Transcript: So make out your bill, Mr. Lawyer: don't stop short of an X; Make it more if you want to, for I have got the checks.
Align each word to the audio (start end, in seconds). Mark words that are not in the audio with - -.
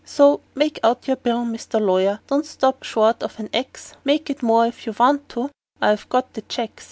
So 0.03 0.41
make 0.55 0.79
out 0.83 1.05
your 1.05 1.17
bill, 1.17 1.45
Mr. 1.45 1.79
Lawyer: 1.79 2.21
don't 2.25 2.47
stop 2.47 2.81
short 2.81 3.21
of 3.21 3.39
an 3.39 3.51
X; 3.53 3.93
Make 4.03 4.31
it 4.31 4.41
more 4.41 4.65
if 4.65 4.87
you 4.87 4.95
want 4.97 5.29
to, 5.29 5.49
for 5.49 5.51
I 5.79 5.89
have 5.91 6.09
got 6.09 6.33
the 6.33 6.41
checks. 6.41 6.79